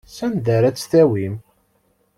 [0.15, 1.35] Sanda ara tt-tawim?